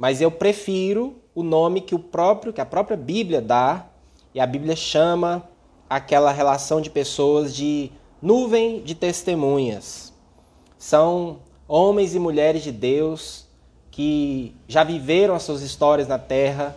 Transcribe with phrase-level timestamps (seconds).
[0.00, 3.84] mas eu prefiro o nome que o próprio que a própria Bíblia dá,
[4.34, 5.46] e a Bíblia chama
[5.90, 7.92] aquela relação de pessoas de
[8.22, 10.10] nuvem de testemunhas.
[10.78, 13.44] São homens e mulheres de Deus
[13.90, 16.74] que já viveram as suas histórias na terra,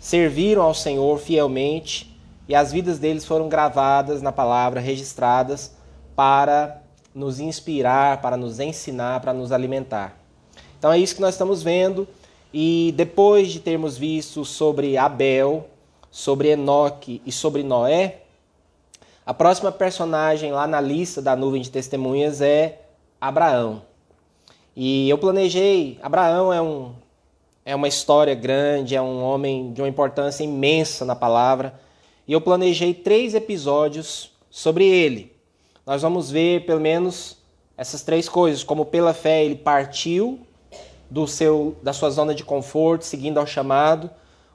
[0.00, 2.18] serviram ao Senhor fielmente
[2.48, 5.74] e as vidas deles foram gravadas na palavra, registradas
[6.16, 6.80] para
[7.14, 10.16] nos inspirar, para nos ensinar, para nos alimentar.
[10.78, 12.08] Então é isso que nós estamos vendo
[12.52, 15.68] e depois de termos visto sobre Abel,
[16.10, 18.22] sobre Enoque e sobre Noé,
[19.24, 22.82] a próxima personagem lá na lista da nuvem de testemunhas é
[23.20, 23.82] Abraão.
[24.76, 26.92] E eu planejei, Abraão é um
[27.64, 31.78] é uma história grande, é um homem de uma importância imensa na palavra,
[32.26, 35.32] e eu planejei três episódios sobre ele.
[35.86, 37.38] Nós vamos ver pelo menos
[37.76, 40.40] essas três coisas, como pela fé ele partiu
[41.12, 44.10] do seu, da sua zona de conforto, seguindo ao chamado,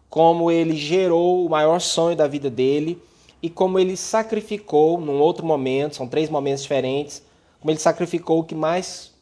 [0.09, 2.99] como ele gerou o maior sonho da vida dele
[3.43, 7.21] e como ele sacrificou num outro momento, são três momentos diferentes,
[7.59, 9.13] como ele sacrificou o que mais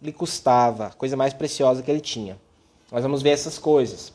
[0.00, 2.38] lhe custava, a coisa mais preciosa que ele tinha.
[2.90, 4.10] Nós vamos ver essas coisas.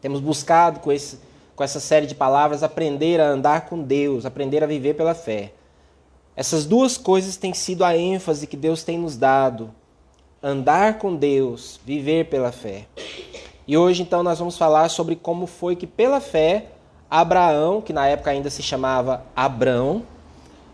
[0.00, 1.18] Temos buscado com, esse,
[1.54, 5.52] com essa série de palavras aprender a andar com Deus, aprender a viver pela fé.
[6.34, 9.74] Essas duas coisas têm sido a ênfase que Deus tem nos dado
[10.42, 12.86] andar com Deus, viver pela fé.
[13.66, 16.66] E hoje então nós vamos falar sobre como foi que pela fé
[17.08, 20.02] Abraão, que na época ainda se chamava Abrão,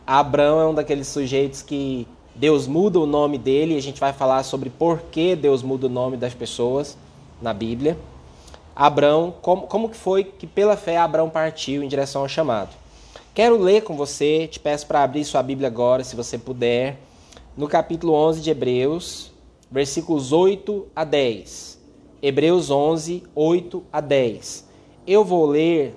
[0.06, 4.12] Abrão é um daqueles sujeitos que Deus muda o nome dele, e a gente vai
[4.12, 6.96] falar sobre por que Deus muda o nome das pessoas
[7.42, 7.98] na Bíblia.
[8.74, 12.70] Abrão, como, como que foi que pela fé Abraão partiu em direção ao chamado?
[13.34, 16.96] Quero ler com você, te peço para abrir sua Bíblia agora, se você puder,
[17.54, 19.30] no capítulo 11 de Hebreus,
[19.70, 21.78] versículos 8 a 10.
[22.20, 24.66] Hebreus 11, 8 a 10.
[25.06, 25.96] Eu vou ler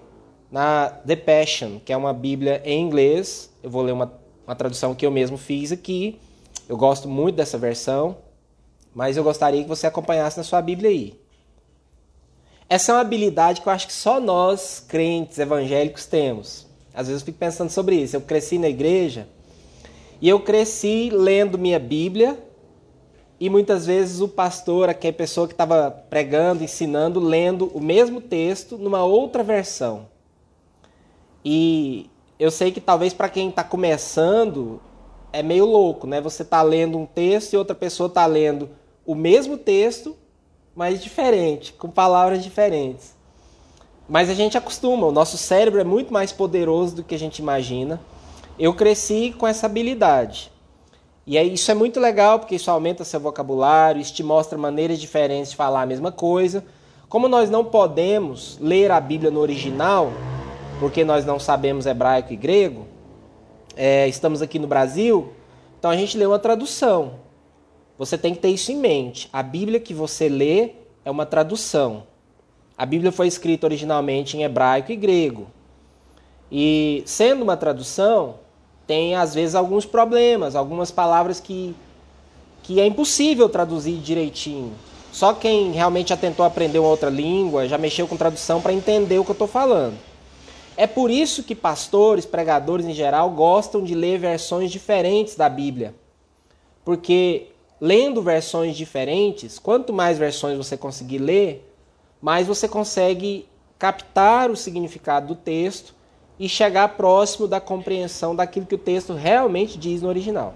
[0.52, 3.52] na The Passion, que é uma Bíblia em inglês.
[3.64, 4.14] Eu vou ler uma,
[4.46, 6.20] uma tradução que eu mesmo fiz aqui.
[6.70, 8.18] Eu gosto muito dessa versão,
[8.94, 11.20] mas eu gostaria que você acompanhasse na sua Bíblia aí.
[12.70, 16.68] Essa é uma habilidade que eu acho que só nós, crentes evangélicos, temos.
[16.94, 18.16] Às vezes eu fico pensando sobre isso.
[18.16, 19.28] Eu cresci na igreja
[20.22, 22.38] e eu cresci lendo minha Bíblia
[23.41, 28.78] e muitas vezes o pastor, aquela pessoa que estava pregando, ensinando, lendo o mesmo texto
[28.78, 30.07] numa outra versão.
[31.44, 32.07] E
[32.38, 34.80] eu sei que talvez para quem está começando
[35.34, 36.22] é meio louco, né?
[36.22, 38.69] Você está lendo um texto e outra pessoa está lendo
[39.03, 40.16] o mesmo texto,
[40.75, 43.16] mas diferente, com palavras diferentes.
[44.07, 47.40] Mas a gente acostuma, o nosso cérebro é muito mais poderoso do que a gente
[47.40, 48.00] imagina.
[48.59, 50.50] Eu cresci com essa habilidade.
[51.26, 55.00] E aí, isso é muito legal porque isso aumenta seu vocabulário, isso te mostra maneiras
[55.00, 56.66] diferentes de falar a mesma coisa.
[57.08, 60.12] Como nós não podemos ler a Bíblia no original,
[60.80, 62.88] porque nós não sabemos hebraico e grego,
[63.76, 65.31] é, estamos aqui no Brasil,
[65.78, 67.14] então a gente lê uma tradução.
[67.98, 69.30] Você tem que ter isso em mente.
[69.31, 70.72] A Bíblia que você lê
[71.06, 72.04] é uma tradução.
[72.78, 75.48] A Bíblia foi escrita originalmente em hebraico e grego.
[76.52, 78.40] E sendo uma tradução,
[78.91, 81.74] tem às vezes alguns problemas, algumas palavras que,
[82.62, 84.74] que é impossível traduzir direitinho.
[85.13, 89.18] Só quem realmente já tentou aprender uma outra língua, já mexeu com tradução para entender
[89.18, 89.97] o que eu estou falando.
[90.75, 95.96] É por isso que pastores, pregadores em geral, gostam de ler versões diferentes da Bíblia.
[96.84, 97.47] Porque
[97.80, 101.74] lendo versões diferentes, quanto mais versões você conseguir ler,
[102.22, 103.47] mais você consegue
[103.80, 105.96] captar o significado do texto
[106.41, 110.56] e chegar próximo da compreensão daquilo que o texto realmente diz no original.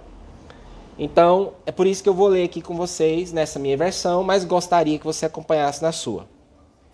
[0.97, 4.43] Então, é por isso que eu vou ler aqui com vocês nessa minha versão, mas
[4.43, 6.25] gostaria que você acompanhasse na sua.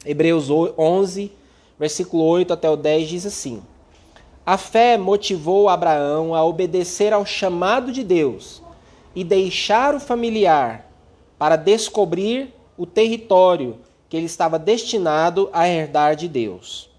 [0.06, 1.32] Hebreus 11,
[1.80, 3.64] versículo 8 até o 10 diz assim:
[4.46, 8.62] A fé motivou Abraão a obedecer ao chamado de Deus
[9.16, 10.92] e deixar o familiar
[11.40, 13.78] para descobrir o território
[14.10, 16.91] que ele estava destinado a herdar de Deus.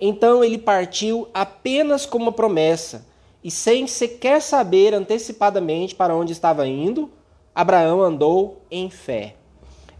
[0.00, 3.06] Então ele partiu apenas com uma promessa,
[3.42, 7.10] e sem sequer saber antecipadamente para onde estava indo,
[7.54, 9.34] Abraão andou em fé.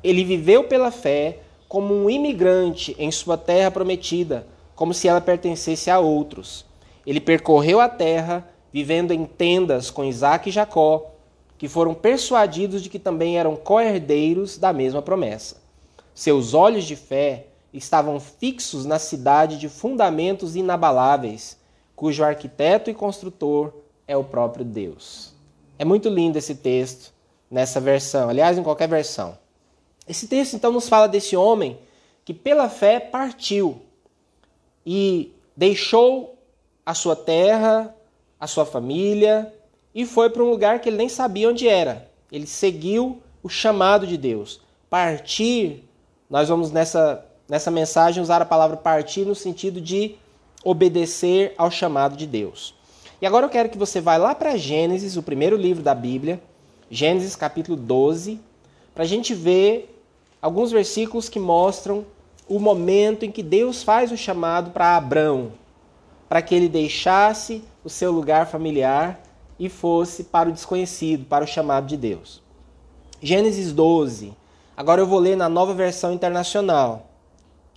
[0.02, 5.90] Ele viveu pela fé como um imigrante em sua terra prometida, como se ela pertencesse
[5.90, 6.64] a outros.
[7.04, 11.10] Ele percorreu a terra, vivendo em tendas com Isaac e Jacó,
[11.58, 15.56] que foram persuadidos de que também eram co-herdeiros da mesma promessa.
[16.14, 21.58] Seus olhos de fé estavam fixos na cidade de fundamentos inabaláveis,
[21.94, 23.72] cujo arquiteto e construtor
[24.06, 25.34] é o próprio Deus.
[25.78, 27.12] É muito lindo esse texto
[27.50, 29.38] nessa versão, aliás, em qualquer versão.
[30.06, 31.78] Esse texto então nos fala desse homem
[32.24, 33.82] que pela fé partiu
[34.84, 36.38] e deixou
[36.84, 37.94] a sua terra,
[38.40, 39.52] a sua família
[39.94, 42.10] e foi para um lugar que ele nem sabia onde era.
[42.30, 44.60] Ele seguiu o chamado de Deus.
[44.88, 45.84] Partir,
[46.30, 50.16] nós vamos nessa, nessa mensagem usar a palavra partir no sentido de
[50.64, 52.74] obedecer ao chamado de Deus.
[53.20, 56.40] E agora eu quero que você vá lá para Gênesis, o primeiro livro da Bíblia,
[56.90, 58.40] Gênesis capítulo 12,
[58.94, 60.02] para a gente ver
[60.40, 62.04] alguns versículos que mostram
[62.48, 65.52] o momento em que Deus faz o chamado para Abraão,
[66.28, 69.20] para que ele deixasse o seu lugar familiar
[69.58, 72.42] e fosse para o desconhecido, para o chamado de Deus.
[73.20, 74.32] Gênesis 12.
[74.76, 77.07] Agora eu vou ler na nova versão internacional,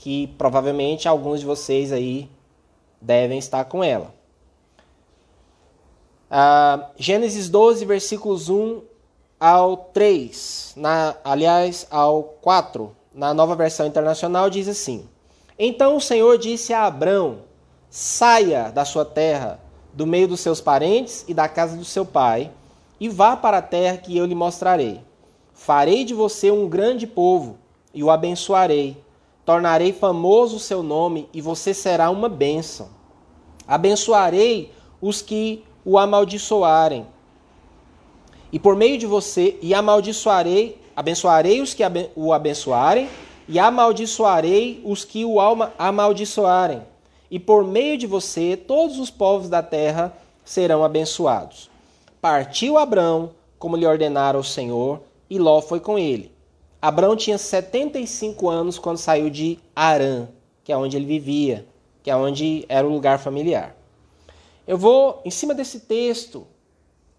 [0.01, 2.27] que provavelmente alguns de vocês aí
[2.99, 4.11] devem estar com ela.
[6.31, 8.81] Uh, Gênesis 12, versículos 1
[9.39, 15.07] ao 3, na, aliás, ao 4, na nova versão internacional, diz assim:
[15.57, 17.43] Então o Senhor disse a Abrão:
[17.87, 19.59] Saia da sua terra,
[19.93, 22.49] do meio dos seus parentes e da casa do seu pai,
[22.99, 24.99] e vá para a terra que eu lhe mostrarei.
[25.53, 27.59] Farei de você um grande povo
[27.93, 28.97] e o abençoarei.
[29.45, 32.89] Tornarei famoso o seu nome e você será uma bênção.
[33.67, 34.71] Abençoarei
[35.01, 37.07] os que o amaldiçoarem.
[38.51, 41.83] E por meio de você, e amaldiçoarei, abençoarei os que
[42.15, 43.09] o abençoarem,
[43.47, 45.37] e amaldiçoarei os que o
[45.77, 46.81] amaldiçoarem.
[47.29, 50.13] E por meio de você, todos os povos da terra
[50.43, 51.69] serão abençoados.
[52.21, 56.31] Partiu Abrão, como lhe ordenara o Senhor, e Ló foi com ele.
[56.81, 60.27] Abrão tinha 75 anos quando saiu de Arã,
[60.63, 61.67] que é onde ele vivia,
[62.01, 63.75] que é onde era o lugar familiar.
[64.65, 66.47] Eu vou, em cima desse texto,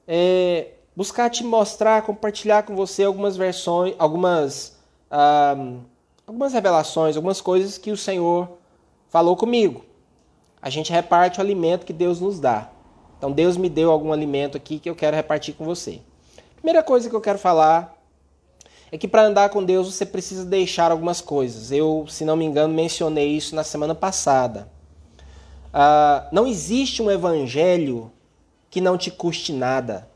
[0.09, 4.77] é, buscar te mostrar, compartilhar com você algumas versões, algumas,
[5.09, 5.57] ah,
[6.27, 8.49] algumas revelações, algumas coisas que o Senhor
[9.09, 9.85] falou comigo.
[10.61, 12.69] A gente reparte o alimento que Deus nos dá.
[13.17, 16.01] Então Deus me deu algum alimento aqui que eu quero repartir com você.
[16.57, 18.02] Primeira coisa que eu quero falar
[18.93, 21.73] é que para andar com Deus você precisa deixar algumas coisas.
[21.73, 24.69] Eu, se não me engano, mencionei isso na semana passada.
[25.73, 28.13] Uh, não existe um evangelho
[28.69, 30.07] que não te custe nada.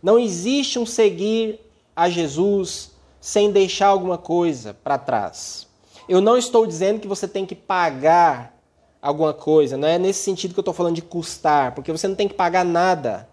[0.00, 1.58] Não existe um seguir
[1.96, 5.66] a Jesus sem deixar alguma coisa para trás.
[6.08, 8.56] Eu não estou dizendo que você tem que pagar
[9.02, 12.14] alguma coisa, não é nesse sentido que eu estou falando de custar, porque você não
[12.14, 13.28] tem que pagar nada.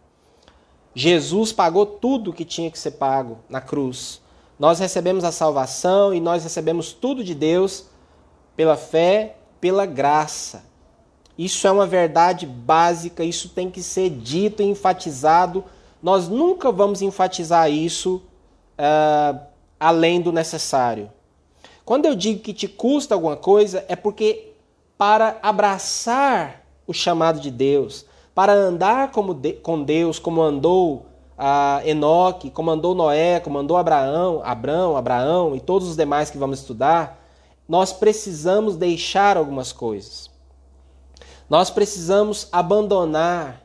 [0.96, 4.23] Jesus pagou tudo que tinha que ser pago na cruz.
[4.58, 7.86] Nós recebemos a salvação e nós recebemos tudo de Deus
[8.56, 10.64] pela fé, pela graça.
[11.38, 15.64] Isso é uma verdade básica, isso tem que ser dito e enfatizado.
[16.02, 18.22] Nós nunca vamos enfatizar isso
[18.78, 19.40] uh,
[19.80, 21.12] além do necessário.
[21.84, 24.54] Quando eu digo que te custa alguma coisa, é porque
[24.98, 31.06] para abraçar o chamado de Deus, para andar como de, com Deus, como andou
[31.44, 36.38] uh, Enoque, como andou Noé, como andou Abraão, Abraão, Abraão e todos os demais que
[36.38, 37.20] vamos estudar,
[37.68, 40.32] nós precisamos deixar algumas coisas.
[41.50, 43.62] Nós precisamos abandonar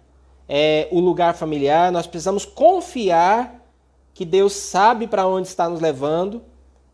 [0.48, 3.64] é, o lugar familiar, nós precisamos confiar
[4.12, 6.42] que Deus sabe para onde está nos levando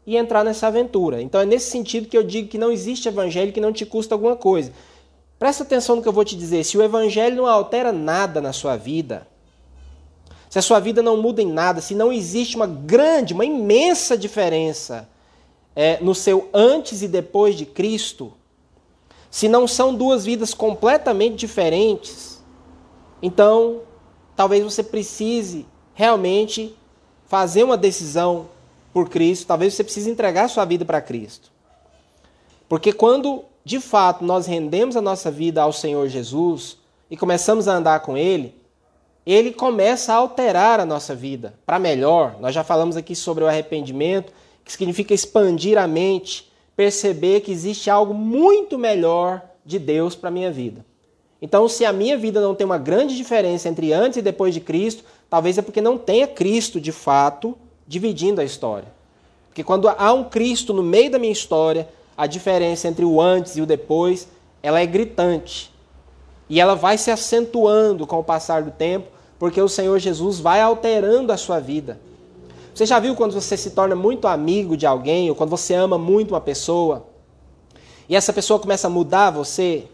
[0.07, 1.23] e entrar nessa aventura.
[1.23, 4.15] Então é nesse sentido que eu digo que não existe evangelho que não te custa
[4.15, 4.73] alguma coisa.
[5.39, 6.63] Presta atenção no que eu vou te dizer.
[6.65, 9.27] Se o evangelho não altera nada na sua vida,
[10.55, 14.17] se a sua vida não muda em nada, se não existe uma grande, uma imensa
[14.17, 15.09] diferença
[15.75, 18.33] é, no seu antes e depois de Cristo,
[19.29, 22.41] se não são duas vidas completamente diferentes,
[23.21, 23.81] então
[24.37, 26.79] talvez você precise realmente
[27.27, 28.47] fazer uma decisão
[28.93, 31.51] por Cristo, talvez você precise entregar sua vida para Cristo.
[32.69, 36.79] Porque quando de fato nós rendemos a nossa vida ao Senhor Jesus
[37.11, 38.55] e começamos a andar com Ele,
[39.27, 42.37] Ele começa a alterar a nossa vida para melhor.
[42.41, 44.33] Nós já falamos aqui sobre o arrependimento,
[44.65, 50.33] que significa expandir a mente, perceber que existe algo muito melhor de Deus para a
[50.33, 50.85] minha vida.
[51.41, 54.61] Então, se a minha vida não tem uma grande diferença entre antes e depois de
[54.61, 58.89] Cristo, talvez é porque não tenha Cristo de fato dividindo a história.
[59.49, 63.57] Porque quando há um Cristo no meio da minha história, a diferença entre o antes
[63.57, 64.27] e o depois,
[64.63, 65.71] ela é gritante.
[66.49, 69.09] E ela vai se acentuando com o passar do tempo,
[69.45, 72.01] porque o Senhor Jesus vai alterando a sua vida.
[72.75, 75.99] Você já viu quando você se torna muito amigo de alguém, ou quando você ama
[75.99, 77.05] muito uma pessoa,
[78.09, 79.85] e essa pessoa começa a mudar você?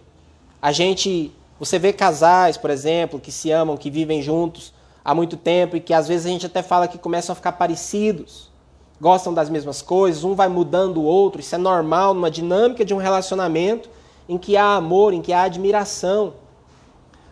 [0.62, 4.72] A gente, você vê casais, por exemplo, que se amam, que vivem juntos
[5.04, 7.50] há muito tempo e que às vezes a gente até fala que começam a ficar
[7.50, 8.52] parecidos.
[9.00, 12.94] gostam das mesmas coisas, um vai mudando o outro, isso é normal numa dinâmica de
[12.94, 13.90] um relacionamento
[14.28, 16.34] em que há amor, em que há admiração.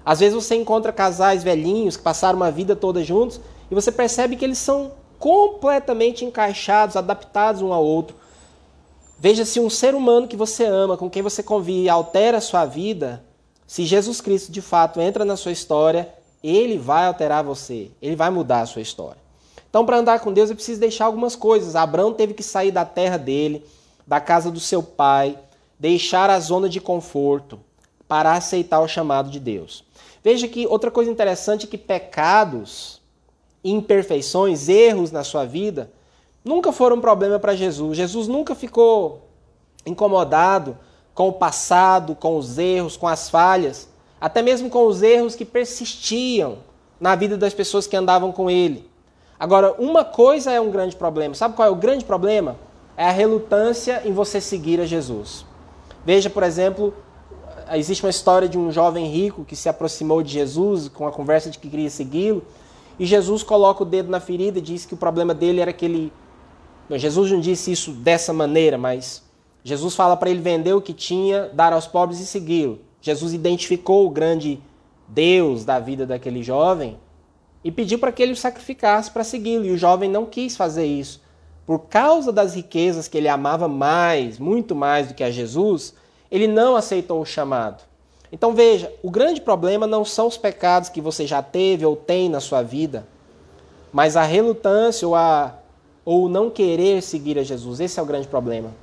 [0.08, 3.38] Às vezes você encontra casais velhinhos que passaram uma vida toda juntos
[3.70, 8.16] e você percebe que eles são completamente encaixados, adaptados um ao outro.
[9.18, 12.64] Veja se um ser humano que você ama, com quem você convive, altera a sua
[12.64, 13.22] vida,
[13.66, 16.08] se Jesus Cristo de fato entra na sua história,
[16.42, 19.20] ele vai alterar você, ele vai mudar a sua história.
[19.68, 21.76] Então, para andar com Deus, é preciso deixar algumas coisas.
[21.76, 23.62] Abraão teve que sair da terra dele,
[24.06, 25.38] da casa do seu pai,
[25.78, 27.60] deixar a zona de conforto
[28.08, 29.86] para aceitar o chamado de Deus.
[30.22, 33.00] Veja que outra coisa interessante é que pecados,
[33.62, 35.90] imperfeições, erros na sua vida
[36.44, 37.96] nunca foram um problema para Jesus.
[37.96, 39.28] Jesus nunca ficou
[39.84, 40.78] incomodado
[41.14, 43.88] com o passado, com os erros, com as falhas,
[44.20, 46.58] até mesmo com os erros que persistiam
[47.00, 48.88] na vida das pessoas que andavam com ele.
[49.38, 51.34] Agora, uma coisa é um grande problema.
[51.34, 52.56] Sabe qual é o grande problema?
[52.96, 55.46] É a relutância em você seguir a Jesus.
[56.04, 56.92] Veja, por exemplo,
[57.74, 61.50] existe uma história de um jovem rico que se aproximou de Jesus com a conversa
[61.50, 62.42] de que queria segui-lo,
[62.98, 65.84] e Jesus coloca o dedo na ferida e diz que o problema dele era que
[65.84, 66.12] ele.
[66.90, 69.22] Jesus não disse isso dessa maneira, mas
[69.62, 72.80] Jesus fala para ele vender o que tinha, dar aos pobres e segui-lo.
[73.00, 74.60] Jesus identificou o grande
[75.06, 76.98] Deus da vida daquele jovem
[77.62, 79.64] e pediu para que ele o sacrificasse para segui-lo.
[79.64, 81.20] E o jovem não quis fazer isso.
[81.66, 85.94] Por causa das riquezas que ele amava mais, muito mais do que a Jesus,
[86.30, 87.82] ele não aceitou o chamado.
[88.30, 92.28] Então veja, o grande problema não são os pecados que você já teve ou tem
[92.28, 93.06] na sua vida,
[93.92, 95.54] mas a relutância ou, a,
[96.04, 97.80] ou não querer seguir a Jesus.
[97.80, 98.74] Esse é o grande problema.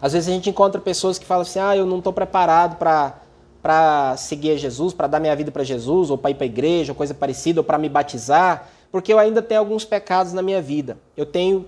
[0.00, 3.18] Às vezes a gente encontra pessoas que falam assim: ah, eu não estou preparado para
[3.62, 6.46] para seguir a Jesus, para dar minha vida para Jesus, ou para ir para a
[6.46, 10.40] igreja, ou coisa parecida, ou para me batizar, porque eu ainda tenho alguns pecados na
[10.40, 10.96] minha vida.
[11.16, 11.66] Eu tenho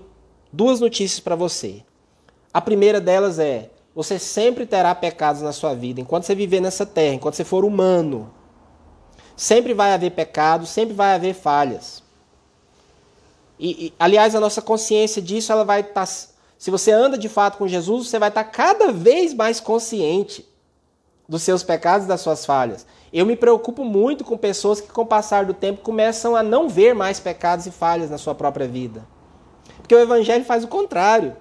[0.51, 1.83] duas notícias para você.
[2.51, 6.01] A primeira delas é: você sempre terá pecados na sua vida.
[6.01, 8.33] Enquanto você viver nessa terra, enquanto você for humano,
[9.35, 12.01] sempre vai haver pecado, sempre vai haver falhas.
[13.59, 16.05] E, e aliás, a nossa consciência disso, ela vai estar.
[16.05, 19.59] Tá, se você anda de fato com Jesus, você vai estar tá cada vez mais
[19.59, 20.47] consciente
[21.27, 22.85] dos seus pecados e das suas falhas.
[23.11, 26.67] Eu me preocupo muito com pessoas que, com o passar do tempo, começam a não
[26.67, 29.05] ver mais pecados e falhas na sua própria vida.
[29.77, 31.35] Porque o Evangelho faz o contrário.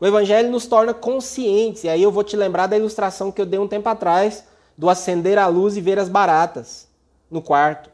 [0.00, 1.84] O Evangelho nos torna conscientes.
[1.84, 4.44] E aí eu vou te lembrar da ilustração que eu dei um tempo atrás
[4.76, 6.86] do acender a luz e ver as baratas
[7.30, 7.90] no quarto.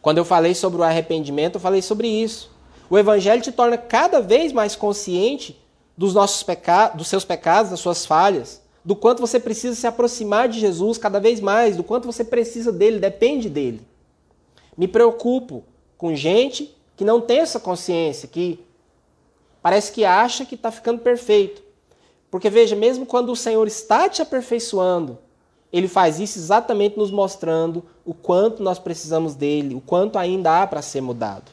[0.00, 2.50] Quando eu falei sobre o arrependimento, eu falei sobre isso.
[2.88, 5.60] O Evangelho te torna cada vez mais consciente
[5.96, 10.48] dos nossos pecados, dos seus pecados, das suas falhas, do quanto você precisa se aproximar
[10.48, 13.82] de Jesus cada vez mais, do quanto você precisa dele, depende dele.
[14.76, 15.64] Me preocupo
[15.98, 18.64] com gente que não tem essa consciência, que
[19.62, 21.62] parece que acha que está ficando perfeito.
[22.30, 25.18] Porque veja, mesmo quando o Senhor está te aperfeiçoando,
[25.72, 30.66] ele faz isso exatamente nos mostrando o quanto nós precisamos dele, o quanto ainda há
[30.66, 31.50] para ser mudado.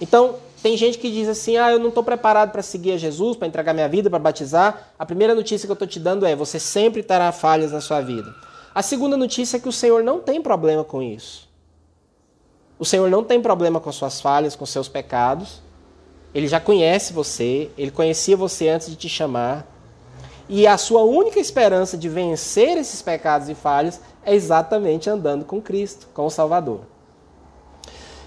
[0.00, 3.36] Então, tem gente que diz assim: ah, eu não estou preparado para seguir a Jesus,
[3.36, 4.92] para entregar minha vida, para batizar.
[4.98, 8.00] A primeira notícia que eu estou te dando é: você sempre terá falhas na sua
[8.00, 8.34] vida.
[8.74, 11.48] A segunda notícia é que o Senhor não tem problema com isso.
[12.78, 15.60] O Senhor não tem problema com suas falhas, com seus pecados.
[16.34, 19.66] Ele já conhece você, ele conhecia você antes de te chamar.
[20.48, 25.60] E a sua única esperança de vencer esses pecados e falhas é exatamente andando com
[25.60, 26.80] Cristo, com o Salvador.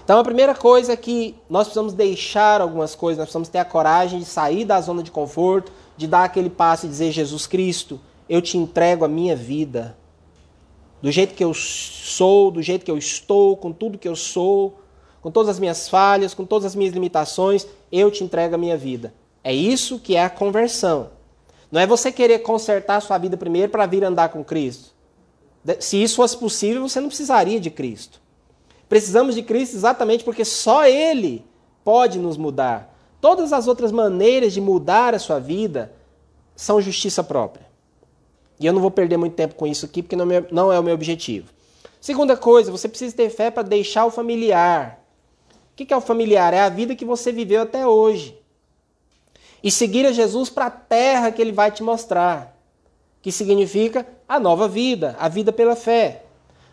[0.04, 3.64] Então a primeira coisa é que nós precisamos deixar algumas coisas, nós precisamos ter a
[3.64, 8.00] coragem de sair da zona de conforto, de dar aquele passo e dizer: Jesus Cristo,
[8.28, 9.96] eu te entrego a minha vida.
[11.00, 14.81] Do jeito que eu sou, do jeito que eu estou, com tudo que eu sou,
[15.22, 18.76] com todas as minhas falhas, com todas as minhas limitações, eu te entrego a minha
[18.76, 19.14] vida.
[19.42, 21.10] É isso que é a conversão.
[21.70, 24.90] Não é você querer consertar a sua vida primeiro para vir andar com Cristo.
[25.78, 28.20] Se isso fosse possível, você não precisaria de Cristo.
[28.88, 31.44] Precisamos de Cristo exatamente porque só Ele
[31.84, 32.92] pode nos mudar.
[33.20, 35.92] Todas as outras maneiras de mudar a sua vida
[36.56, 37.64] são justiça própria.
[38.58, 40.94] E eu não vou perder muito tempo com isso aqui porque não é o meu
[40.94, 41.48] objetivo.
[42.00, 45.01] Segunda coisa, você precisa ter fé para deixar o familiar.
[45.72, 46.52] O que é o familiar?
[46.52, 48.38] É a vida que você viveu até hoje.
[49.62, 52.56] E seguir a Jesus para a terra que ele vai te mostrar.
[53.22, 56.24] Que significa a nova vida, a vida pela fé.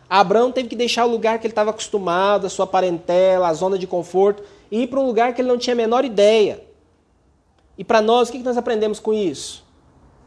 [0.08, 3.78] Abraão teve que deixar o lugar que ele estava acostumado, a sua parentela, a zona
[3.78, 6.64] de conforto, e ir para um lugar que ele não tinha a menor ideia.
[7.78, 9.64] E para nós, o que nós aprendemos com isso?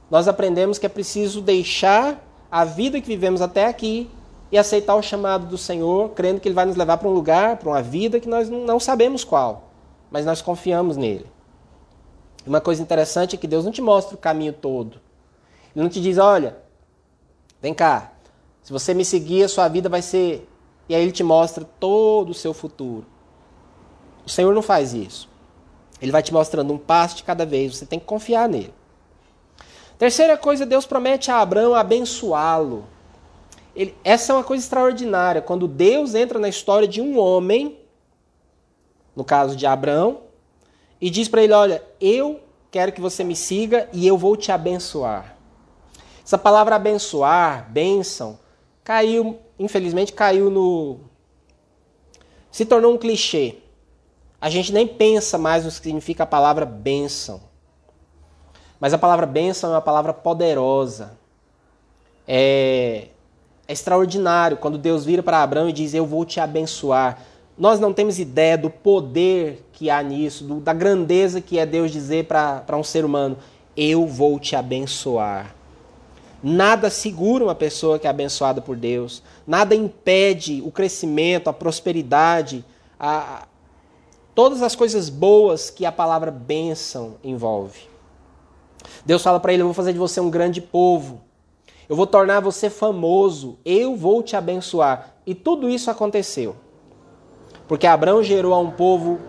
[0.10, 4.10] Nós aprendemos que é preciso deixar a vida que vivemos até aqui
[4.54, 7.58] e aceitar o chamado do Senhor, crendo que Ele vai nos levar para um lugar,
[7.58, 9.72] para uma vida que nós não sabemos qual.
[10.12, 11.26] mas nós confiamos nele.
[12.46, 15.02] Uma coisa interessante é que Deus não te mostra o caminho todo.
[15.76, 16.56] Ele não te diz, olha,
[17.60, 18.12] vem cá,
[18.62, 20.48] se você me seguir, a sua vida vai ser.
[20.88, 23.08] E aí ele te mostra todo o seu futuro.
[24.24, 25.28] O Senhor não faz isso.
[26.00, 28.74] Ele vai te mostrando um passo de cada vez, você tem que confiar nele.
[29.98, 32.93] Terceira coisa, Deus promete a Abraão abençoá-lo.
[34.04, 35.42] Essa é uma coisa extraordinária.
[35.42, 37.80] Quando Deus entra na história de um homem,
[39.16, 40.22] no caso de Abraão,
[41.02, 42.40] e diz para ele: Olha, eu
[42.72, 45.36] quero que você me siga e eu vou te abençoar.
[46.24, 48.40] Essa palavra abençoar, bênção,
[48.84, 51.00] caiu, infelizmente, caiu no.
[52.52, 53.58] se tornou um clichê.
[54.40, 57.42] A gente nem pensa mais no que significa a palavra bênção.
[58.80, 61.18] Mas a palavra bênção é uma palavra poderosa.
[62.28, 63.08] É,
[63.68, 67.20] é extraordinário quando Deus vira para Abraão e diz: Eu vou te abençoar.
[67.58, 71.92] Nós não temos ideia do poder que há nisso, do, da grandeza que é Deus
[71.92, 73.38] dizer para um ser humano:
[73.76, 75.56] Eu vou te abençoar.
[76.42, 79.24] Nada segura uma pessoa que é abençoada por Deus.
[79.48, 82.66] Nada impede o crescimento, a prosperidade,
[83.00, 83.48] a,
[84.36, 87.88] todas as coisas boas que a palavra bênção envolve.
[89.06, 91.22] Deus fala para ele: Eu vou fazer de você um grande povo.
[91.88, 93.58] Eu vou tornar você famoso.
[93.66, 95.16] Eu vou te abençoar.
[95.26, 96.56] E tudo isso aconteceu.
[97.68, 99.20] Porque Abraão gerou a um povo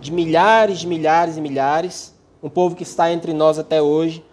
[0.00, 4.24] de milhares, de milhares e milhares, um povo que está entre nós até hoje,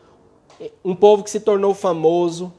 [0.83, 2.53] um povo que se tornou famoso.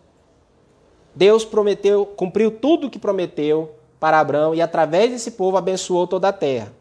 [1.14, 6.28] Deus prometeu, cumpriu tudo o que prometeu para Abraão e através desse povo abençoou toda
[6.28, 6.72] a terra.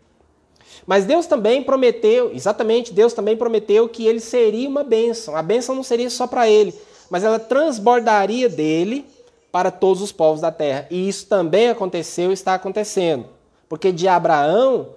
[0.85, 5.35] Mas Deus também prometeu, exatamente, Deus também prometeu que ele seria uma bênção.
[5.35, 6.73] A bênção não seria só para ele,
[7.09, 9.05] mas ela transbordaria dele
[9.51, 10.87] para todos os povos da terra.
[10.89, 13.25] E isso também aconteceu e está acontecendo.
[13.67, 14.89] Porque de Abraão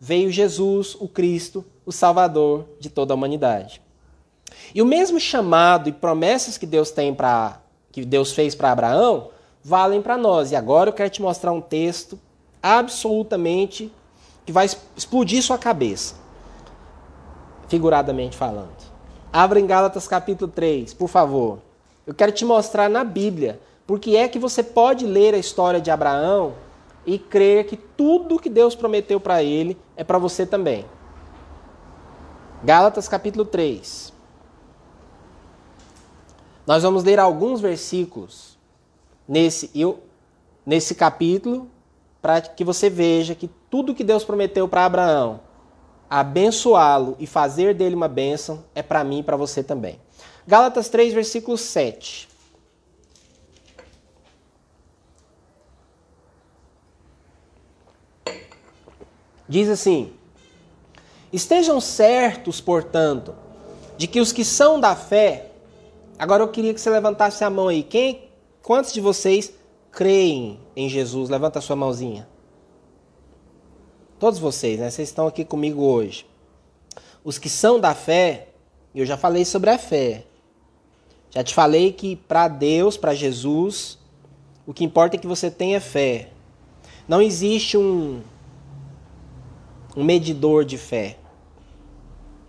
[0.00, 3.80] veio Jesus, o Cristo, o Salvador de toda a humanidade.
[4.74, 7.60] E o mesmo chamado e promessas que Deus tem para
[7.90, 9.30] que Deus fez para Abraão
[9.62, 10.52] valem para nós.
[10.52, 12.18] E agora eu quero te mostrar um texto
[12.62, 13.92] absolutamente
[14.44, 16.14] que vai explodir sua cabeça.
[17.68, 18.77] Figuradamente falando.
[19.32, 21.58] Abra em Gálatas capítulo 3, por favor.
[22.06, 25.90] Eu quero te mostrar na Bíblia porque é que você pode ler a história de
[25.90, 26.54] Abraão
[27.04, 30.84] e crer que tudo que Deus prometeu para ele é para você também.
[32.62, 34.12] Gálatas capítulo 3.
[36.66, 38.58] Nós vamos ler alguns versículos
[39.26, 40.00] nesse, eu,
[40.66, 41.68] nesse capítulo
[42.20, 45.40] para que você veja que tudo que Deus prometeu para Abraão,
[46.08, 50.00] abençoá-lo e fazer dele uma bênção, é para mim e para você também.
[50.46, 52.28] Gálatas 3, versículo 7.
[59.48, 60.12] Diz assim:
[61.32, 63.34] Estejam certos, portanto,
[63.96, 65.50] de que os que são da fé.
[66.18, 67.82] Agora eu queria que você levantasse a mão aí.
[67.82, 68.28] Quem,
[68.62, 69.52] quantos de vocês
[69.90, 71.30] creem em Jesus?
[71.30, 72.28] Levanta a sua mãozinha.
[74.18, 74.90] Todos vocês, né?
[74.90, 76.26] Vocês estão aqui comigo hoje.
[77.22, 78.48] Os que são da fé,
[78.94, 80.24] eu já falei sobre a fé.
[81.30, 83.98] Já te falei que para Deus, para Jesus,
[84.66, 86.30] o que importa é que você tenha fé.
[87.06, 88.20] Não existe um
[89.96, 91.16] um medidor de fé.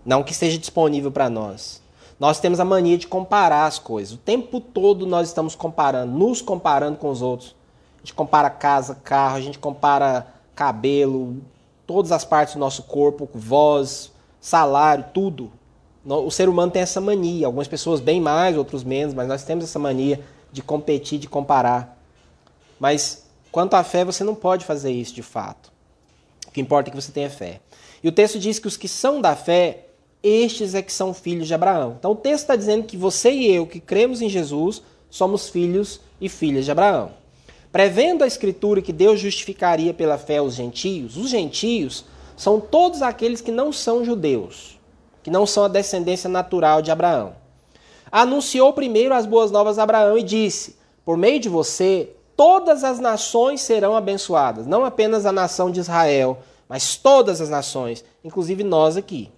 [0.05, 1.81] Não que esteja disponível para nós.
[2.19, 4.13] Nós temos a mania de comparar as coisas.
[4.13, 7.55] O tempo todo nós estamos comparando, nos comparando com os outros.
[7.97, 11.41] A gente compara casa, carro, a gente compara cabelo,
[11.89, 15.51] todas as partes do nosso corpo, voz, salário, tudo.
[16.05, 17.47] O ser humano tem essa mania.
[17.47, 21.99] Algumas pessoas bem mais, outros menos, mas nós temos essa mania de competir, de comparar.
[22.79, 25.71] Mas quanto à fé, você não pode fazer isso de fato.
[26.47, 27.59] O que importa é que você tenha fé.
[28.03, 29.87] E o texto diz que os que são da fé,
[30.21, 31.95] estes é que são filhos de Abraão.
[31.97, 35.99] Então o texto está dizendo que você e eu, que cremos em Jesus, somos filhos
[36.21, 37.17] e filhas de Abraão.
[37.71, 42.03] Prevendo a Escritura que Deus justificaria pela fé os gentios, os gentios
[42.35, 44.79] são todos aqueles que não são judeus,
[45.21, 47.35] que não são a descendência natural de Abraão.
[48.11, 52.99] Anunciou primeiro as boas novas a Abraão e disse: Por meio de você, todas as
[52.99, 58.97] nações serão abençoadas, não apenas a nação de Israel, mas todas as nações, inclusive nós
[58.97, 59.31] aqui.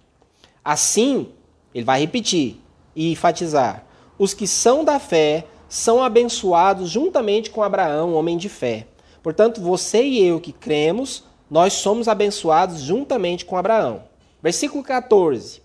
[0.64, 1.28] Assim,
[1.74, 2.60] ele vai repetir
[2.96, 3.84] e enfatizar:
[4.18, 8.86] os que são da fé são abençoados juntamente com Abraão, homem de fé.
[9.22, 14.02] Portanto, você e eu que cremos, nós somos abençoados juntamente com Abraão.
[14.42, 15.62] Versículo 14.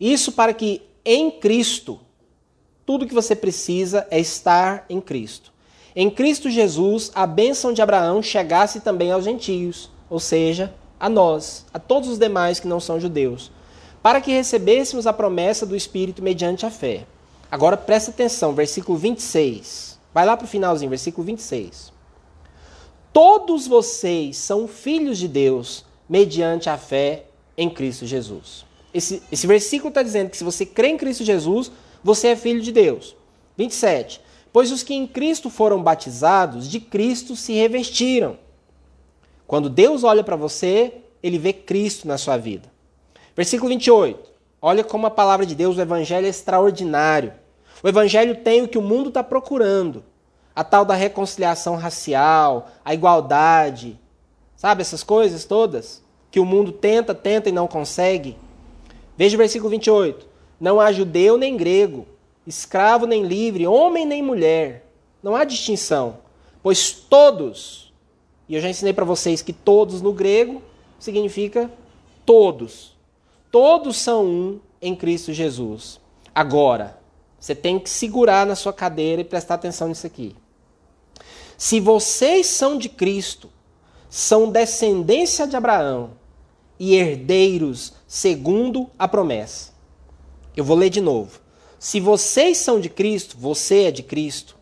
[0.00, 2.00] Isso para que em Cristo,
[2.84, 5.52] tudo que você precisa é estar em Cristo
[5.98, 11.64] em Cristo Jesus a bênção de Abraão chegasse também aos gentios, ou seja, a nós,
[11.72, 13.50] a todos os demais que não são judeus,
[14.02, 17.06] para que recebêssemos a promessa do Espírito mediante a fé.
[17.50, 19.98] Agora presta atenção, versículo 26.
[20.12, 21.92] Vai lá para o finalzinho, versículo 26.
[23.12, 28.64] Todos vocês são filhos de Deus mediante a fé em Cristo Jesus.
[28.92, 31.70] Esse, esse versículo está dizendo que se você crê em Cristo Jesus,
[32.02, 33.16] você é filho de Deus.
[33.56, 34.20] 27.
[34.52, 38.38] Pois os que em Cristo foram batizados, de Cristo se revestiram.
[39.46, 42.70] Quando Deus olha para você, ele vê Cristo na sua vida.
[43.34, 44.35] Versículo 28.
[44.60, 47.32] Olha como a palavra de Deus, o evangelho é extraordinário.
[47.82, 50.02] O evangelho tem o que o mundo está procurando:
[50.54, 54.00] a tal da reconciliação racial, a igualdade,
[54.56, 58.36] sabe essas coisas todas que o mundo tenta, tenta e não consegue.
[59.16, 60.26] Veja o versículo 28.
[60.58, 62.06] Não há judeu nem grego,
[62.46, 64.86] escravo nem livre, homem nem mulher.
[65.22, 66.18] Não há distinção,
[66.62, 67.92] pois todos,
[68.48, 70.62] e eu já ensinei para vocês que todos no grego
[70.98, 71.70] significa
[72.24, 72.95] todos.
[73.58, 75.98] Todos são um em Cristo Jesus.
[76.34, 76.98] Agora,
[77.40, 80.36] você tem que segurar na sua cadeira e prestar atenção nisso aqui.
[81.56, 83.48] Se vocês são de Cristo,
[84.10, 86.10] são descendência de Abraão
[86.78, 89.72] e herdeiros segundo a promessa.
[90.54, 91.40] Eu vou ler de novo.
[91.78, 94.54] Se vocês são de Cristo, você é de Cristo,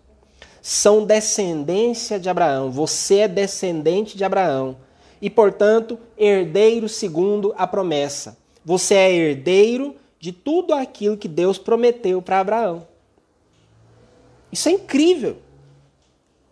[0.62, 4.76] são descendência de Abraão, você é descendente de Abraão
[5.20, 8.43] e, portanto, herdeiro segundo a promessa.
[8.64, 12.86] Você é herdeiro de tudo aquilo que Deus prometeu para Abraão.
[14.50, 15.36] Isso é incrível.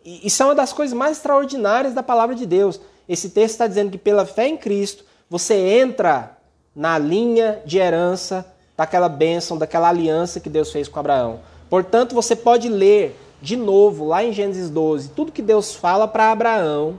[0.04, 2.80] Isso é uma das coisas mais extraordinárias da palavra de Deus.
[3.08, 6.36] Esse texto está dizendo que pela fé em Cristo, você entra
[6.74, 8.46] na linha de herança
[8.76, 11.40] daquela bênção, daquela aliança que Deus fez com Abraão.
[11.70, 16.30] Portanto, você pode ler de novo lá em Gênesis 12 tudo que Deus fala para
[16.30, 16.98] Abraão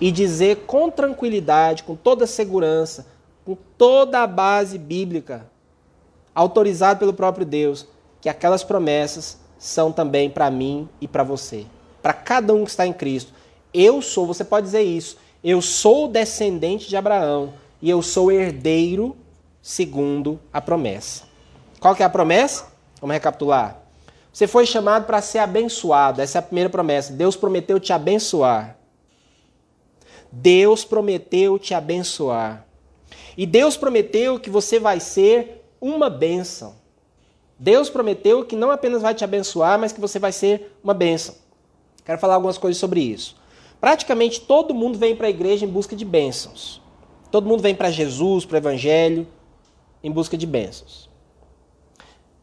[0.00, 3.06] e dizer com tranquilidade, com toda segurança,
[3.44, 5.46] com toda a base bíblica,
[6.34, 7.86] autorizado pelo próprio Deus,
[8.20, 11.66] que aquelas promessas são também para mim e para você,
[12.02, 13.32] para cada um que está em Cristo.
[13.72, 19.16] Eu sou, você pode dizer isso, eu sou descendente de Abraão e eu sou herdeiro
[19.60, 21.24] segundo a promessa.
[21.80, 22.66] Qual que é a promessa?
[23.00, 23.78] Vamos recapitular.
[24.32, 26.20] Você foi chamado para ser abençoado.
[26.20, 27.12] Essa é a primeira promessa.
[27.12, 28.76] Deus prometeu te abençoar.
[30.32, 32.66] Deus prometeu te abençoar.
[33.36, 36.76] E Deus prometeu que você vai ser uma bênção.
[37.58, 41.34] Deus prometeu que não apenas vai te abençoar, mas que você vai ser uma bênção.
[42.04, 43.36] Quero falar algumas coisas sobre isso.
[43.80, 46.80] Praticamente todo mundo vem para a igreja em busca de bênçãos.
[47.30, 49.26] Todo mundo vem para Jesus, para o Evangelho,
[50.02, 51.10] em busca de bênçãos.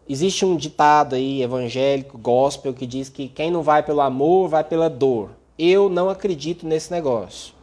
[0.09, 4.63] Existe um ditado aí evangélico, gospel, que diz que quem não vai pelo amor, vai
[4.63, 5.29] pela dor.
[5.57, 7.53] Eu não acredito nesse negócio.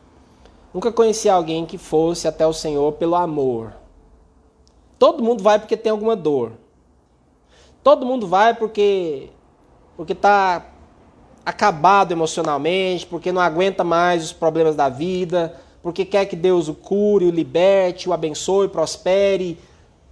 [0.78, 3.74] Nunca conheci alguém que fosse até o Senhor pelo amor.
[4.96, 6.52] Todo mundo vai porque tem alguma dor.
[7.82, 9.28] Todo mundo vai porque
[9.96, 10.68] porque está
[11.44, 16.74] acabado emocionalmente, porque não aguenta mais os problemas da vida, porque quer que Deus o
[16.74, 19.58] cure, o liberte, o abençoe, prospere,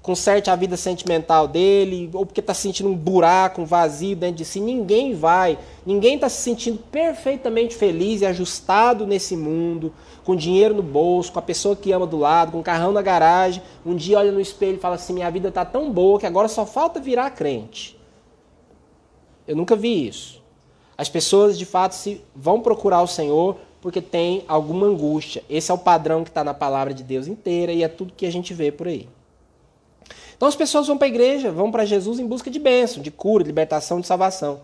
[0.06, 4.44] conserte a vida sentimental dele, ou porque está sentindo um buraco, um vazio dentro de
[4.44, 4.60] si.
[4.60, 9.92] Ninguém vai, ninguém está se sentindo perfeitamente feliz e ajustado nesse mundo,
[10.24, 13.02] com dinheiro no bolso, com a pessoa que ama do lado, com o carrão na
[13.02, 13.60] garagem.
[13.84, 16.46] Um dia olha no espelho e fala assim: minha vida está tão boa que agora
[16.46, 17.98] só falta virar crente.
[19.44, 20.40] Eu nunca vi isso.
[20.96, 25.42] As pessoas de fato se vão procurar o Senhor porque tem alguma angústia.
[25.50, 28.24] Esse é o padrão que está na palavra de Deus inteira e é tudo que
[28.24, 29.08] a gente vê por aí.
[30.36, 33.10] Então as pessoas vão para a igreja, vão para Jesus em busca de bênção, de
[33.10, 34.60] cura, de libertação, de salvação.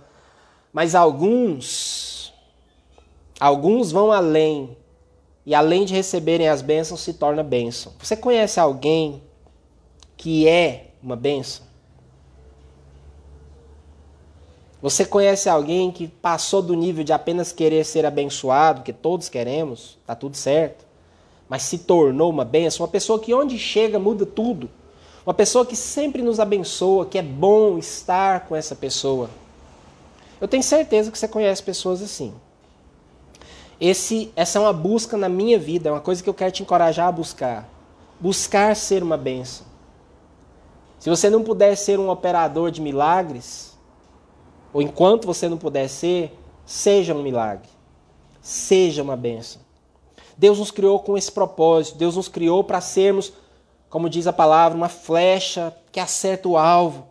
[0.72, 2.32] Mas alguns,
[3.40, 4.76] alguns vão além
[5.46, 7.92] e além de receberem as bênçãos se torna bênção.
[7.98, 9.22] Você conhece alguém
[10.16, 11.64] que é uma bênção?
[14.82, 19.96] Você conhece alguém que passou do nível de apenas querer ser abençoado, que todos queremos,
[20.04, 20.84] tá tudo certo,
[21.48, 24.68] mas se tornou uma bênção, uma pessoa que onde chega muda tudo.
[25.24, 29.30] Uma pessoa que sempre nos abençoa, que é bom estar com essa pessoa.
[30.40, 32.34] Eu tenho certeza que você conhece pessoas assim.
[33.80, 36.62] Esse, essa é uma busca na minha vida, é uma coisa que eu quero te
[36.62, 37.68] encorajar a buscar.
[38.18, 39.66] Buscar ser uma bênção.
[40.98, 43.76] Se você não puder ser um operador de milagres,
[44.72, 47.68] ou enquanto você não puder ser, seja um milagre.
[48.40, 49.60] Seja uma bênção.
[50.36, 51.98] Deus nos criou com esse propósito.
[51.98, 53.32] Deus nos criou para sermos,
[53.92, 57.08] como diz a palavra, uma flecha que acerta o alvo.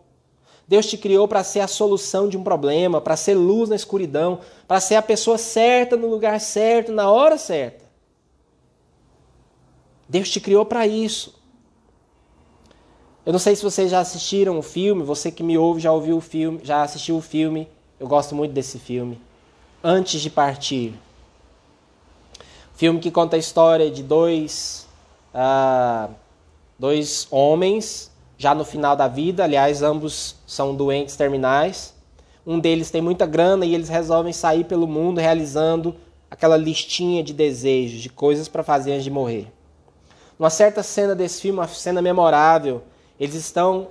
[0.66, 4.40] Deus te criou para ser a solução de um problema, para ser luz na escuridão,
[4.66, 7.84] para ser a pessoa certa no lugar certo, na hora certa.
[10.08, 11.40] Deus te criou para isso.
[13.24, 16.16] Eu não sei se vocês já assistiram o filme, você que me ouve já ouviu
[16.16, 17.68] o filme, já assistiu o filme.
[18.00, 19.20] Eu gosto muito desse filme.
[19.84, 20.94] Antes de partir.
[22.74, 24.88] Filme que conta a história de dois,
[25.32, 26.12] uh,
[26.78, 31.94] dois homens, já no final da vida, aliás, ambos são doentes terminais.
[32.46, 35.94] Um deles tem muita grana e eles resolvem sair pelo mundo realizando
[36.30, 39.46] aquela listinha de desejos, de coisas para fazer antes de morrer.
[40.38, 42.82] Uma certa cena desse filme, uma cena memorável,
[43.20, 43.88] eles estão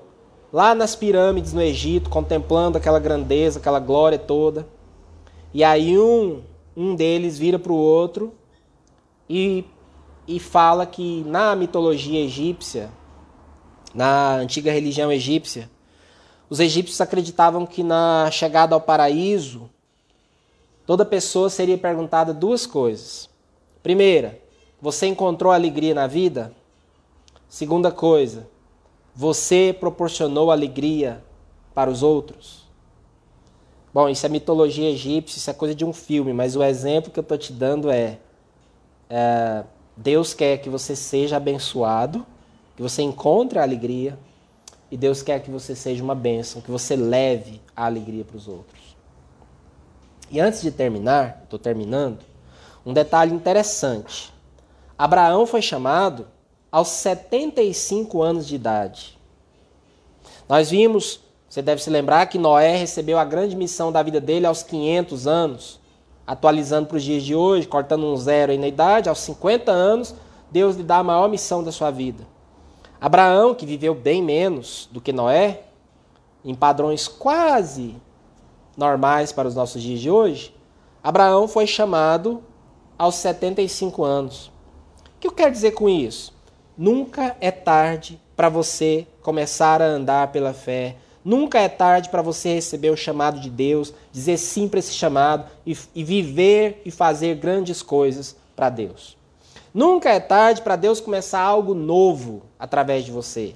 [0.52, 4.68] lá nas pirâmides no Egito, contemplando aquela grandeza, aquela glória toda.
[5.54, 6.42] E aí um,
[6.76, 8.34] um deles vira para o outro
[9.30, 9.64] e,
[10.28, 12.90] e fala que na mitologia egípcia,
[13.94, 15.70] na antiga religião egípcia,
[16.50, 19.70] os egípcios acreditavam que na chegada ao paraíso,
[20.86, 23.30] toda pessoa seria perguntada duas coisas.
[23.82, 24.40] Primeira,
[24.82, 26.54] você encontrou alegria na vida?
[27.48, 28.48] Segunda coisa,
[29.16, 31.24] você proporcionou alegria
[31.74, 32.62] para os outros?
[33.94, 37.20] Bom, isso é mitologia egípcia, isso é coisa de um filme, mas o exemplo que
[37.20, 38.20] eu estou te dando é,
[39.10, 39.64] é:
[40.02, 42.26] Deus quer que você seja abençoado,
[42.76, 44.18] que você encontre a alegria,
[44.90, 48.48] e Deus quer que você seja uma bênção, que você leve a alegria para os
[48.48, 48.98] outros.
[50.32, 52.20] E antes de terminar, estou terminando,
[52.84, 54.34] um detalhe interessante.
[54.98, 56.28] Abraão foi chamado
[56.72, 59.20] aos 75 anos de idade.
[60.50, 64.48] Nós vimos, você deve se lembrar, que Noé recebeu a grande missão da vida dele
[64.48, 65.81] aos 500 anos,
[66.26, 70.16] atualizando para os dias de hoje, cortando um zero aí na idade, aos 50 anos,
[70.50, 72.26] Deus lhe dá a maior missão da sua vida.
[73.00, 75.64] Abraão, que viveu bem menos do que Noé,
[76.44, 77.96] em padrões quase
[78.78, 80.56] normais para os nossos dias de hoje,
[81.04, 82.44] Abraão foi chamado
[82.98, 84.52] aos 75 anos.
[85.16, 86.34] O que eu quero dizer com isso?
[86.78, 90.96] Nunca é tarde para você começar a andar pela fé.
[91.24, 95.46] Nunca é tarde para você receber o chamado de Deus, dizer sim para esse chamado
[95.66, 99.18] e, e viver e fazer grandes coisas para Deus.
[99.74, 103.56] Nunca é tarde para Deus começar algo novo através de você.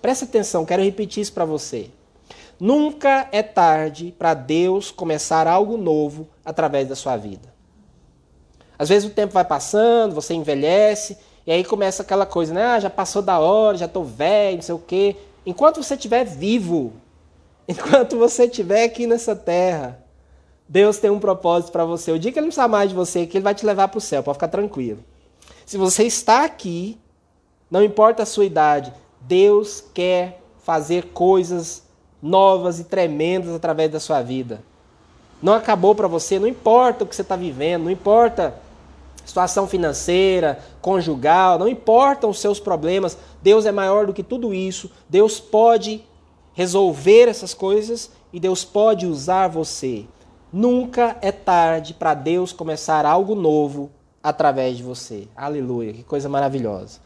[0.00, 1.90] Presta atenção, quero repetir isso para você.
[2.58, 7.54] Nunca é tarde para Deus começar algo novo através da sua vida.
[8.78, 12.64] Às vezes o tempo vai passando, você envelhece, e aí começa aquela coisa, né?
[12.64, 15.16] Ah, já passou da hora, já estou velho, não sei o quê.
[15.46, 16.92] Enquanto você estiver vivo,
[17.68, 20.04] enquanto você estiver aqui nessa terra,
[20.68, 22.10] Deus tem um propósito para você.
[22.10, 23.98] O dia que Ele não precisar mais de você, que Ele vai te levar para
[23.98, 24.98] o céu, pode ficar tranquilo.
[25.64, 26.98] Se você está aqui,
[27.70, 31.84] não importa a sua idade, Deus quer fazer coisas
[32.20, 34.60] novas e tremendas através da sua vida.
[35.40, 38.54] Não acabou para você, não importa o que você está vivendo, não importa
[39.26, 44.90] situação financeira, conjugal, não importam os seus problemas, Deus é maior do que tudo isso.
[45.08, 46.02] Deus pode
[46.54, 50.06] resolver essas coisas e Deus pode usar você.
[50.52, 53.90] Nunca é tarde para Deus começar algo novo
[54.22, 55.28] através de você.
[55.36, 57.00] Aleluia, que coisa maravilhosa.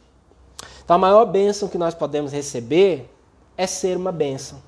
[0.85, 3.11] Então a maior bênção que nós podemos receber
[3.57, 4.63] é ser uma bênção.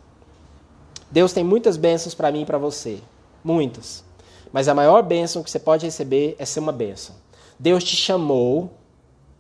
[1.11, 2.99] Deus tem muitas bênçãos para mim e para você,
[3.45, 4.03] muitas.
[4.51, 7.22] Mas a maior bênção que você pode receber é ser uma bênção.
[7.63, 8.73] Deus te chamou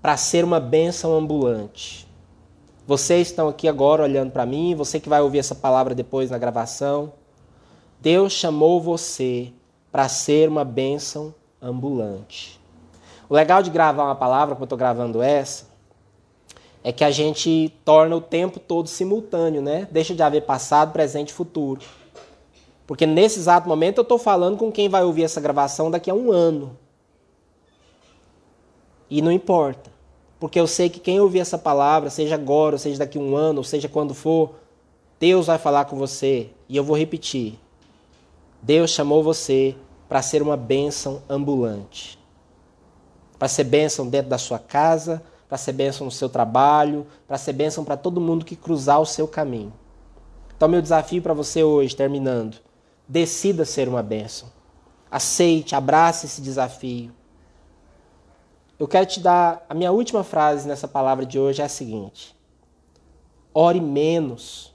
[0.00, 2.06] para ser uma bênção ambulante.
[2.86, 6.38] Vocês estão aqui agora olhando para mim, você que vai ouvir essa palavra depois na
[6.38, 7.14] gravação.
[8.00, 9.52] Deus chamou você
[9.90, 12.60] para ser uma bênção ambulante.
[13.28, 15.66] O legal de gravar uma palavra, como eu estou gravando essa,
[16.84, 19.88] é que a gente torna o tempo todo simultâneo, né?
[19.90, 21.80] Deixa de haver passado, presente e futuro.
[22.86, 26.14] Porque nesse exato momento eu estou falando com quem vai ouvir essa gravação daqui a
[26.14, 26.80] um ano.
[29.12, 29.90] E não importa.
[30.40, 33.36] Porque eu sei que quem ouvir essa palavra, seja agora, ou seja daqui a um
[33.36, 34.54] ano, ou seja quando for,
[35.20, 36.48] Deus vai falar com você.
[36.68, 37.58] E eu vou repetir.
[38.60, 39.76] Deus chamou você
[40.08, 42.22] para ser uma bênção ambulante
[43.42, 47.52] para ser bênção dentro da sua casa, para ser bênção no seu trabalho, para ser
[47.52, 49.72] bênção para todo mundo que cruzar o seu caminho.
[50.56, 52.58] Então, meu desafio para você hoje, terminando,
[53.08, 54.48] decida ser uma bênção.
[55.10, 57.10] Aceite, abrace esse desafio.
[58.82, 62.36] Eu quero te dar a minha última frase nessa palavra de hoje é a seguinte:
[63.54, 64.74] ore menos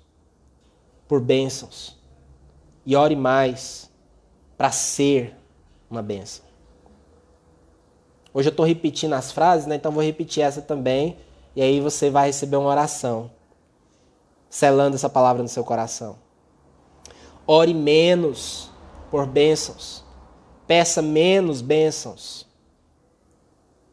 [1.10, 2.00] por bênçãos
[2.86, 3.92] e ore mais
[4.58, 5.36] para ser
[5.90, 6.46] uma bênção.
[8.34, 9.76] Hoje eu estou repetindo as frases, né?
[9.76, 11.18] então vou repetir essa também.
[11.54, 13.30] E aí você vai receber uma oração,
[14.50, 16.16] selando essa palavra no seu coração.
[17.46, 18.72] Ore menos
[19.12, 20.02] por bênçãos.
[20.66, 22.47] Peça menos bênçãos.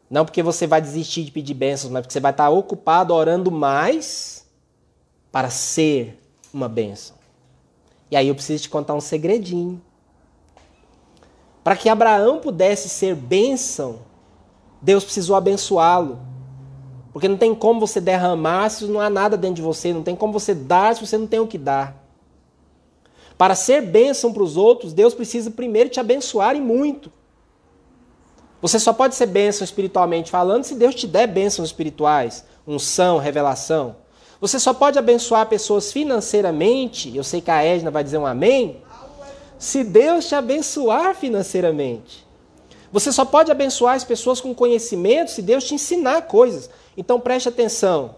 [0.09, 3.51] Não porque você vai desistir de pedir bênçãos, mas porque você vai estar ocupado orando
[3.51, 4.45] mais
[5.31, 6.19] para ser
[6.53, 7.15] uma bênção.
[8.09, 9.81] E aí eu preciso te contar um segredinho.
[11.63, 13.99] Para que Abraão pudesse ser bênção,
[14.81, 16.19] Deus precisou abençoá-lo.
[17.11, 20.15] Porque não tem como você derramar se não há nada dentro de você, não tem
[20.15, 22.05] como você dar se você não tem o que dar.
[23.37, 27.11] Para ser bênção para os outros, Deus precisa primeiro te abençoar e muito.
[28.65, 33.95] Você só pode ser bênção espiritualmente falando se Deus te der bênçãos espirituais, unção, revelação.
[34.41, 38.81] Você só pode abençoar pessoas financeiramente, eu sei que a Edna vai dizer um amém,
[39.59, 42.25] se Deus te abençoar financeiramente.
[42.91, 46.67] Você só pode abençoar as pessoas com conhecimento se Deus te ensinar coisas.
[46.97, 48.15] Então preste atenção.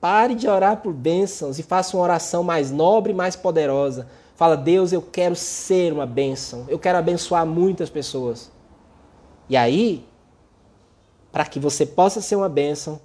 [0.00, 4.08] Pare de orar por bênçãos e faça uma oração mais nobre mais poderosa.
[4.34, 6.64] Fala, Deus, eu quero ser uma bênção.
[6.68, 8.50] Eu quero abençoar muitas pessoas.
[9.52, 10.02] E aí,
[11.30, 12.98] para que você possa ser uma bênção,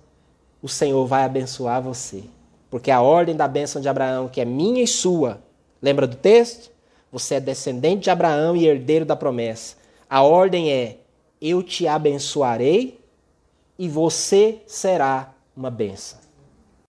[0.61, 2.23] o Senhor vai abençoar você.
[2.69, 5.41] Porque a ordem da bênção de Abraão, que é minha e sua,
[5.81, 6.71] lembra do texto?
[7.11, 9.75] Você é descendente de Abraão e herdeiro da promessa.
[10.09, 10.99] A ordem é:
[11.41, 12.97] eu te abençoarei
[13.77, 16.17] e você será uma bênção.